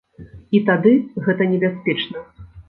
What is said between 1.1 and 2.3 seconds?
гэта небяспечна.